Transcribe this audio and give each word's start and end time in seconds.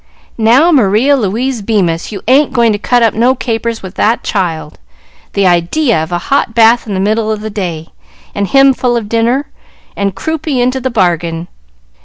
"Now, 0.39 0.71
Maria 0.71 1.15
Louisa 1.15 1.61
Bemis, 1.61 2.11
you 2.11 2.23
ain't 2.27 2.53
going 2.53 2.71
to 2.71 2.79
cut 2.79 3.03
up 3.03 3.13
no 3.13 3.35
capers 3.35 3.83
with 3.83 3.93
that 3.97 4.23
child! 4.23 4.79
The 5.33 5.45
idea 5.45 6.01
of 6.01 6.11
a 6.11 6.17
hot 6.33 6.55
bath 6.55 6.87
in 6.87 6.95
the 6.95 6.99
middle 6.99 7.31
of 7.31 7.41
the 7.41 7.51
day, 7.51 7.89
and 8.33 8.47
him 8.47 8.73
full 8.73 8.97
of 8.97 9.07
dinner, 9.07 9.51
and 9.95 10.15
croupy 10.15 10.59
into 10.59 10.81
the 10.81 10.89
bargain! 10.89 11.47